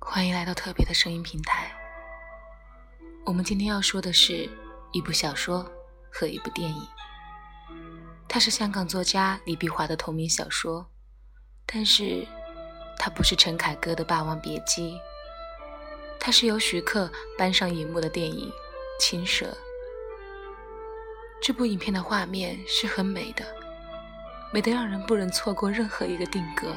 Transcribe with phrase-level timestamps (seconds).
[0.00, 1.70] 欢迎来到特别的声音平台。
[3.26, 4.48] 我们今天要说的是
[4.92, 5.70] 一部小说
[6.10, 6.88] 和一部电影。
[8.28, 10.86] 它是香港作家李碧华的同名小说，
[11.66, 12.26] 但是
[12.98, 14.92] 它不是陈凯歌的《霸王别姬》，
[16.18, 18.48] 它是由徐克搬上荧幕的电影
[19.00, 19.46] 《青蛇》。
[21.42, 23.44] 这部影片的画面是很美的，
[24.52, 26.74] 美得让人不忍错过任何一个定格。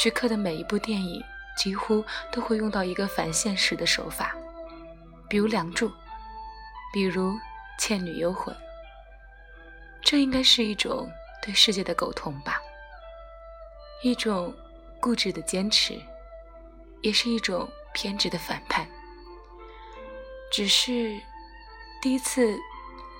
[0.00, 1.22] 徐克的每一部电影
[1.56, 4.34] 几乎都会用到一个反现实的手法，
[5.28, 5.88] 比如《梁祝》，
[6.92, 7.30] 比如
[7.78, 8.54] 《倩女幽魂》。
[10.02, 11.10] 这应该是一种
[11.40, 12.60] 对世界的苟同吧，
[14.02, 14.52] 一种
[15.00, 16.00] 固执的坚持，
[17.02, 18.86] 也是一种偏执的反叛。
[20.50, 21.18] 只是
[22.02, 22.58] 第一次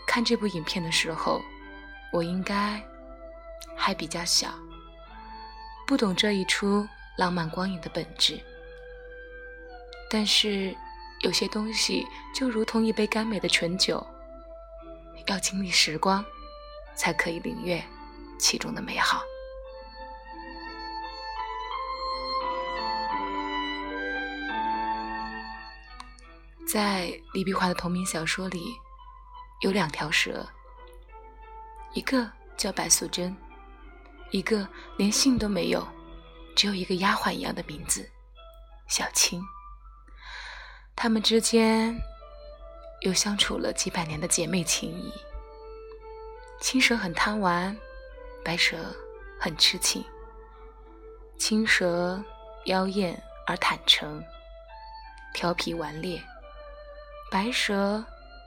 [0.07, 1.41] 看这部影片的时候，
[2.13, 2.83] 我应该
[3.77, 4.49] 还比较小，
[5.87, 8.41] 不懂这一出浪漫光影的本质。
[10.11, 10.77] 但是
[11.23, 14.07] 有些东西就如同一杯甘美的醇酒，
[15.27, 16.25] 要经历时光。
[16.95, 17.83] 才可以领略
[18.39, 19.23] 其中的美好。
[26.71, 28.75] 在李碧华的同名小说里，
[29.63, 30.47] 有两条蛇，
[31.95, 33.35] 一个叫白素贞，
[34.31, 35.89] 一个连姓都没有，
[36.55, 38.09] 只有一个丫鬟一样的名字——
[38.89, 39.43] 小青。
[40.95, 41.99] 她们之间
[43.01, 45.13] 又相处了几百年的姐妹情谊。
[46.61, 47.77] 青蛇很贪玩，
[48.45, 48.77] 白蛇
[49.41, 50.05] 很痴情。
[51.39, 52.23] 青蛇
[52.67, 54.23] 妖艳而坦诚，
[55.35, 56.21] 调皮顽劣；
[57.33, 58.05] 白蛇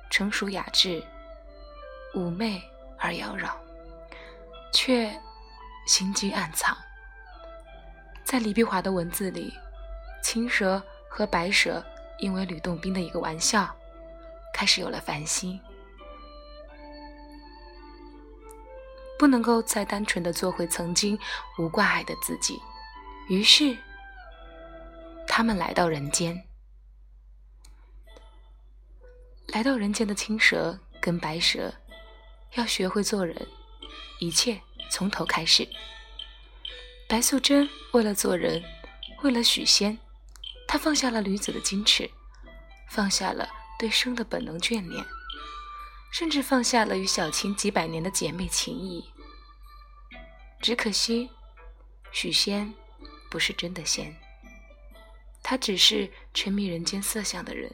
[0.10, 1.04] 成熟雅致，
[2.14, 2.64] 妩媚
[2.98, 3.52] 而妖娆，
[4.72, 5.14] 却
[5.88, 6.78] 心机暗藏。
[8.26, 9.54] 在李碧华的文字里，
[10.24, 11.86] 青蛇和白蛇
[12.18, 13.74] 因为吕洞宾的一个玩笑，
[14.52, 15.60] 开始有了烦心。
[19.18, 21.18] 不能够再单纯的做回曾经
[21.60, 22.60] 无挂碍的自己，
[23.30, 23.78] 于是
[25.28, 26.44] 他们来到人间。
[29.50, 31.74] 来到人间的青蛇跟白蛇
[32.56, 33.48] 要学会做人，
[34.20, 34.60] 一切
[34.90, 35.66] 从头开始。
[37.08, 38.64] 白素贞为了做人，
[39.24, 39.98] 为了许仙，
[40.68, 42.10] 她放下了女子的矜持，
[42.90, 45.06] 放下了对生的本能眷恋。
[46.12, 49.04] 甚至放下了与小青几百年的姐妹情谊。
[50.62, 51.30] 只可惜，
[52.14, 52.74] 许仙
[53.30, 54.16] 不是真的仙，
[55.44, 57.70] 他只是沉迷人间色相的人。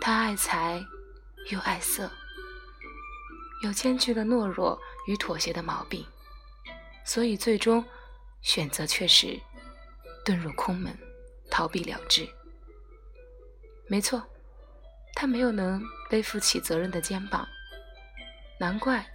[0.00, 0.80] 他爱财
[1.50, 2.08] 又爱色，
[3.64, 6.06] 有兼具了懦弱与妥协的毛病，
[7.04, 7.84] 所以最终
[8.44, 9.36] 选择却是
[10.24, 10.96] 遁入空门，
[11.50, 12.28] 逃避了之。
[13.88, 14.22] 没错。
[15.16, 17.46] 他没有能背负起责任的肩膀，
[18.58, 19.06] 难怪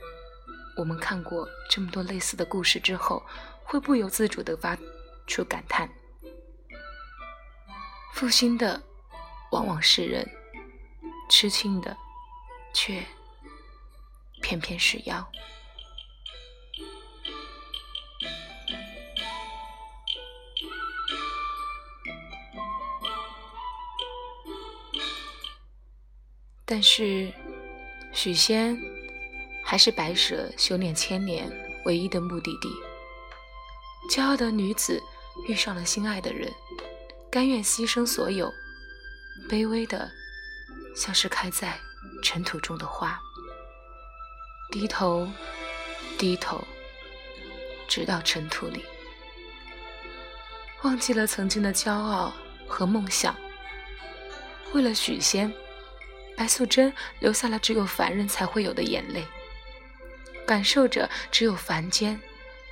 [0.78, 3.22] 我们看过这么多类似的故事之后，
[3.66, 4.78] 会不由自主地发
[5.28, 5.90] 出感叹：
[8.14, 8.82] 负心的
[9.52, 10.26] 往往是人，
[11.30, 11.96] 痴情的
[12.74, 13.04] 却
[14.42, 15.30] 偏偏是妖。
[26.72, 27.34] 但是，
[28.14, 28.80] 许仙
[29.66, 31.52] 还是白蛇修炼千年
[31.86, 32.70] 唯一的目的地。
[34.12, 35.02] 骄傲的女子
[35.48, 36.54] 遇上了心爱的人，
[37.32, 38.54] 甘愿牺牲所有，
[39.50, 40.12] 卑微的
[40.96, 41.76] 像是开在
[42.22, 43.20] 尘土中的花，
[44.72, 45.28] 低头，
[46.20, 46.64] 低头，
[47.88, 48.86] 直到尘土里，
[50.84, 52.32] 忘记了曾经的骄傲
[52.68, 53.36] 和梦想。
[54.72, 55.52] 为了许仙。
[56.40, 59.26] 白素贞流下了只有凡人才会有的眼泪，
[60.48, 62.18] 感受着只有凡间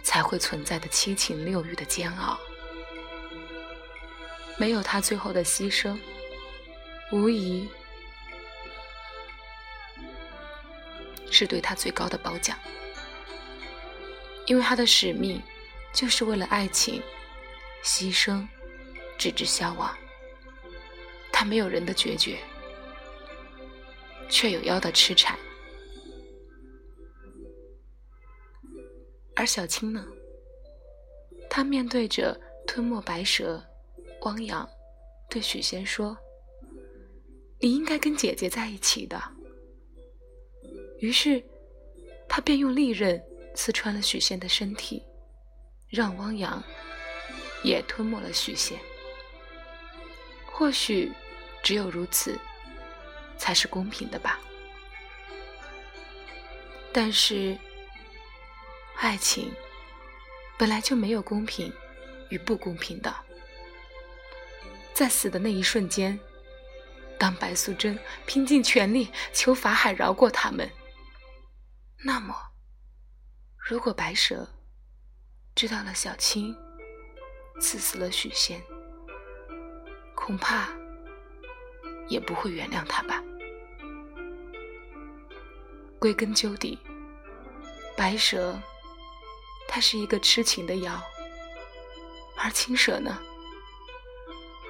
[0.03, 2.39] 才会存在的七情六欲的煎熬。
[4.55, 5.99] 没有他最后的牺牲，
[7.11, 7.67] 无疑
[11.29, 12.57] 是对他最高的褒奖，
[14.45, 15.43] 因为他的使命
[15.93, 17.03] 就是为了爱情
[17.83, 18.47] 牺牲，
[19.17, 19.93] 直至消亡。
[21.33, 22.39] 他没有人的决绝。
[24.29, 25.37] 却有妖的痴缠，
[29.35, 30.05] 而小青呢？
[31.49, 33.63] 她面对着吞没白蛇，
[34.21, 34.67] 汪洋
[35.29, 36.17] 对许仙说
[37.59, 39.21] ：“你应该跟姐姐在一起的。”
[40.99, 41.43] 于是，
[42.27, 43.23] 他便用利刃
[43.55, 45.03] 刺穿了许仙的身体，
[45.89, 46.61] 让汪洋
[47.63, 48.77] 也吞没了许仙。
[50.45, 51.11] 或许
[51.63, 52.37] 只有如此，
[53.37, 54.39] 才是公平的吧。
[56.91, 57.57] 但是，
[58.95, 59.53] 爱情
[60.57, 61.71] 本来就没有公平
[62.29, 63.15] 与不公平的。
[64.93, 66.19] 在死的那一瞬间，
[67.19, 70.67] 当白素贞拼尽全力求法海饶过他们，
[72.03, 72.35] 那么，
[73.57, 74.49] 如果白蛇
[75.53, 76.55] 知道了小青
[77.61, 78.59] 刺死了许仙，
[80.15, 80.69] 恐怕
[82.07, 83.21] 也不会原谅他吧。
[85.99, 86.77] 归根究底，
[87.95, 88.59] 白蛇
[89.67, 91.01] 它是一个痴情的妖，
[92.37, 93.19] 而青蛇呢？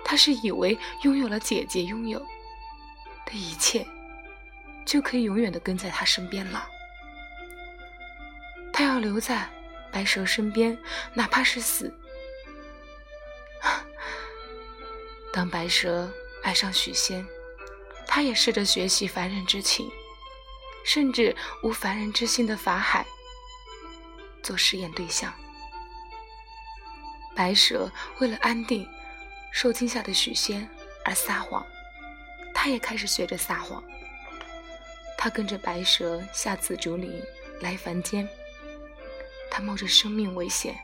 [0.03, 2.17] 他是以为拥有了姐姐拥有
[3.25, 3.85] 的一切，
[4.85, 6.65] 就可以永远的跟在他身边了。
[8.71, 9.49] 他要留在
[9.91, 10.77] 白蛇身边，
[11.13, 11.93] 哪怕是死。
[15.33, 16.09] 当白蛇
[16.47, 17.27] 爱上许仙，
[18.07, 19.91] 他也试着学习凡人之情，
[20.85, 23.05] 甚至无凡人之心的法海
[24.41, 25.33] 做试验对象。
[27.35, 28.87] 白蛇为了安定。
[29.49, 30.69] 受惊吓的许仙
[31.03, 31.65] 而撒谎，
[32.53, 33.83] 他也开始学着撒谎。
[35.17, 37.21] 他跟着白蛇下紫竹林
[37.59, 38.27] 来凡间，
[39.49, 40.77] 他冒着生命危险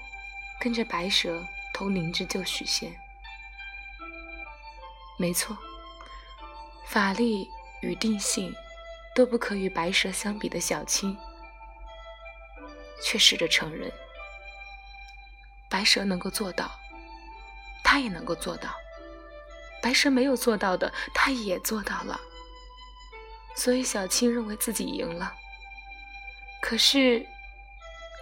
[0.59, 2.91] 跟着白蛇投灵芝救许仙。
[5.17, 5.57] 没错，
[6.87, 7.49] 法力
[7.81, 8.53] 与定性
[9.15, 11.17] 都不可与白蛇相比的小青，
[13.03, 13.91] 却试着承认
[15.69, 16.71] 白蛇能够做到。
[17.83, 18.73] 他也能够做到，
[19.81, 22.19] 白蛇没有做到的，他也做到了。
[23.55, 25.35] 所以小青认为自己赢了。
[26.59, 27.23] 可是，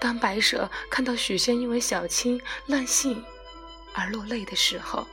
[0.02, 3.24] 当白蛇看到许仙因为小青乱性
[3.94, 5.08] 而落泪的时候，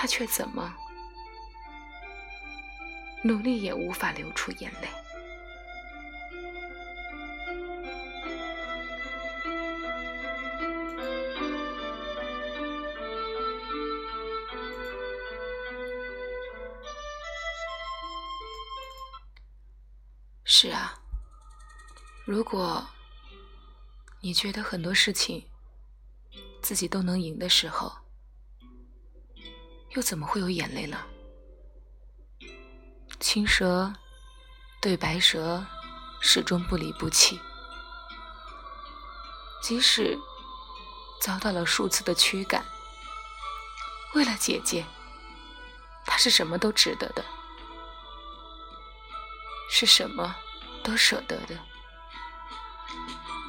[0.00, 0.74] 他却怎么
[3.22, 4.88] 努力也无法流出眼泪。
[20.44, 20.98] 是啊，
[22.24, 22.88] 如果
[24.22, 25.46] 你觉得很多事情
[26.62, 27.92] 自己都能赢的时候，
[29.90, 30.98] 又怎么会有眼泪呢？
[33.18, 33.92] 青蛇
[34.80, 35.66] 对白蛇
[36.20, 37.40] 始终不离不弃，
[39.62, 40.16] 即使
[41.20, 42.64] 遭到了数次的驱赶，
[44.14, 44.86] 为了姐姐，
[46.06, 47.24] 他是什么都值得的，
[49.70, 50.36] 是什么？
[50.82, 51.58] 都舍得的，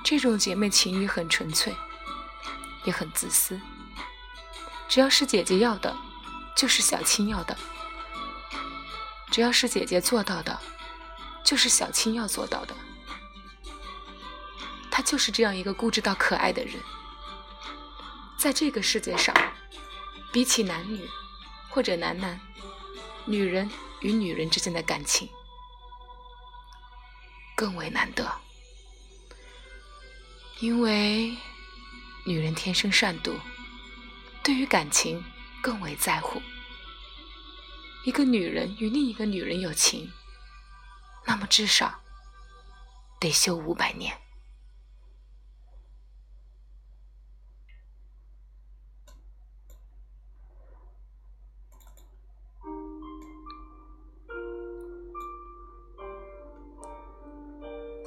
[0.03, 1.73] 这种姐妹情谊很纯粹，
[2.83, 3.57] 也很自私。
[4.89, 5.95] 只要是姐姐要的，
[6.56, 7.56] 就是小青要的；
[9.31, 10.59] 只要是姐姐做到的，
[11.44, 12.75] 就是小青要做到的。
[14.92, 16.75] 她就是这样一个固执到可爱的人。
[18.38, 19.36] 在这个世界上，
[20.31, 21.07] 比起男女
[21.69, 22.39] 或者男男，
[23.25, 23.69] 女人
[24.01, 25.30] 与女人之间的感情。
[27.56, 28.30] 更为难得，
[30.59, 31.38] 因为
[32.25, 33.36] 女人天生善妒，
[34.42, 35.24] 对于感情
[35.62, 36.41] 更为在乎。
[38.03, 40.12] 一个女人与另一个女人有情，
[41.25, 42.01] 那么至少
[43.20, 44.18] 得修五百年。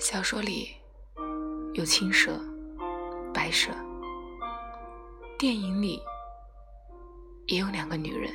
[0.00, 0.74] 小说里
[1.72, 2.38] 有青蛇、
[3.32, 3.70] 白蛇，
[5.38, 6.02] 电影里
[7.46, 8.32] 也有两个女人，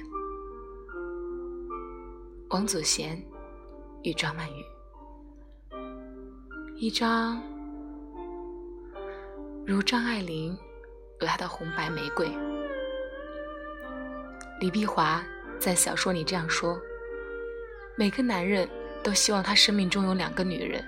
[2.50, 3.20] 王祖贤
[4.04, 4.63] 与张曼玉，
[6.75, 7.42] 一张
[9.66, 10.56] 如张爱玲
[11.22, 12.30] 有她的红白玫瑰。
[14.60, 15.24] 李碧华
[15.58, 16.80] 在小说里这样说：
[17.96, 18.70] 每个男人
[19.01, 20.86] 都希望他生命中有两个女人。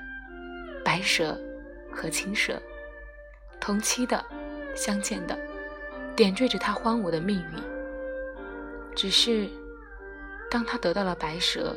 [0.85, 1.39] 白蛇
[1.91, 2.61] 和青蛇，
[3.59, 4.23] 同期的、
[4.75, 5.35] 相见的，
[6.15, 7.70] 点缀着他荒芜的命运。
[8.95, 9.49] 只是，
[10.49, 11.75] 当他得到了白蛇，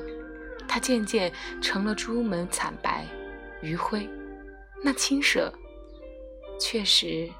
[0.66, 3.06] 他渐渐成了朱门惨白、
[3.62, 4.08] 余晖；
[4.82, 5.52] 那青蛇，
[6.60, 7.30] 确实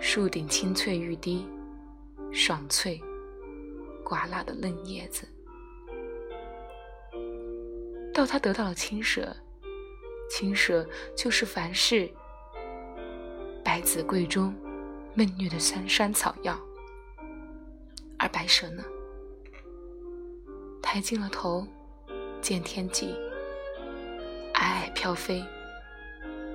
[0.00, 1.46] 树顶青翠欲滴，
[2.30, 3.00] 爽脆、
[4.04, 5.26] 瓜辣的嫩叶子。
[8.12, 9.34] 到他得到了青蛇。
[10.30, 12.06] 青蛇就是凡事
[13.64, 14.54] 百子柜中
[15.14, 16.54] 闷虐的山山草药，
[18.18, 18.84] 而白蛇呢？
[20.82, 21.66] 抬进了头，
[22.40, 23.14] 见天际，
[24.54, 25.44] 皑皑飘飞，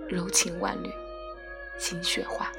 [0.09, 0.91] 柔情万缕，
[1.77, 2.51] 心雪花。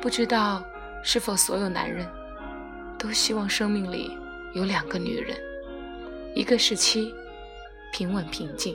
[0.00, 0.64] 不知道
[1.04, 2.06] 是否所有男人
[2.98, 4.16] 都希望生命里
[4.54, 5.36] 有两个女人，
[6.34, 7.14] 一个是妻，
[7.92, 8.74] 平稳平静；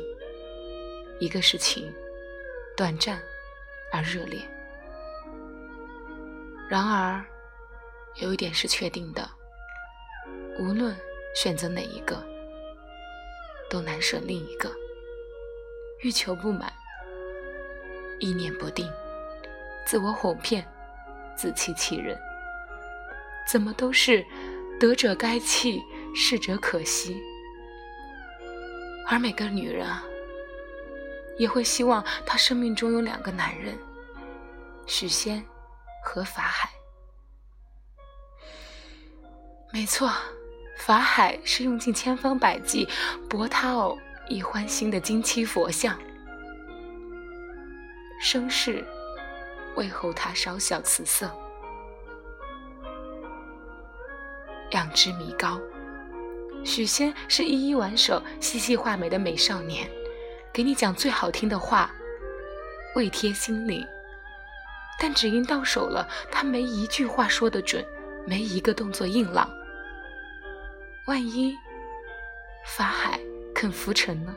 [1.19, 1.91] 一个是情，
[2.77, 3.19] 短暂
[3.91, 4.39] 而热烈。
[6.69, 7.23] 然而，
[8.15, 9.29] 有一点是确定的：
[10.59, 10.95] 无论
[11.35, 12.23] 选择哪一个，
[13.69, 14.71] 都难舍另一个。
[16.01, 16.71] 欲求不满，
[18.19, 18.91] 意念不定，
[19.85, 20.67] 自我哄骗。
[21.35, 22.15] 自欺欺人，
[23.51, 24.23] 怎么都是
[24.79, 25.81] 得者该弃，
[26.15, 27.19] 失者可惜。
[29.07, 30.03] 而每个女人啊，
[31.39, 33.75] 也会希望她生命中有两个男人，
[34.85, 35.43] 许仙
[36.05, 36.69] 和法海。
[39.73, 40.11] 没错，
[40.77, 42.87] 法海是用尽千方百计
[43.27, 43.97] 博他偶
[44.29, 45.97] 以欢心的金漆佛像，
[48.21, 48.85] 生世。
[49.75, 51.27] 为后他稍小辞色，
[54.69, 55.59] 两只米高。
[56.63, 59.89] 许仙是一一挽手、细细画眉的美少年，
[60.53, 61.89] 给你讲最好听的话，
[62.95, 63.83] 未贴心灵。
[64.99, 67.83] 但只因到手了，他没一句话说得准，
[68.27, 69.49] 没一个动作硬朗。
[71.05, 71.57] 万一
[72.65, 73.19] 法海
[73.53, 74.35] 肯浮沉呢？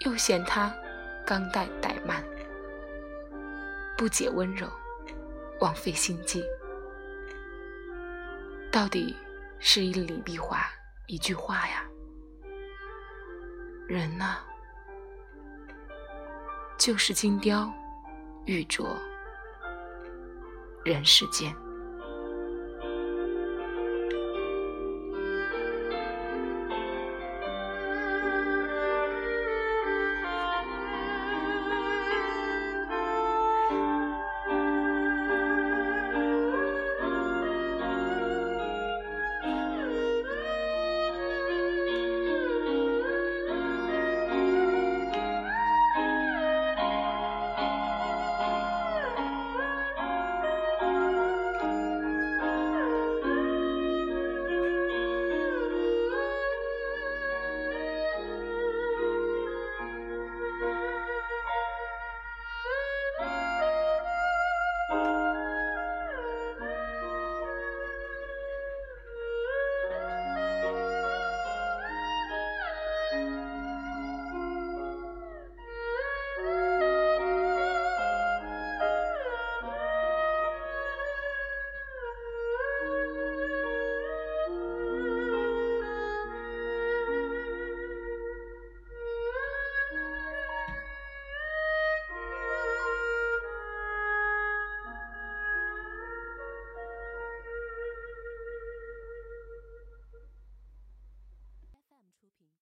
[0.00, 0.74] 又嫌他。
[1.26, 2.24] 刚带怠慢，
[3.96, 4.68] 不解温柔，
[5.60, 6.42] 枉费心机。
[8.72, 9.14] 到底
[9.60, 10.58] 是一李碧华
[11.06, 11.84] 一句话呀？
[13.86, 14.38] 人呐，
[16.76, 17.72] 就是金雕
[18.44, 18.96] 玉琢
[20.84, 21.54] 人世间。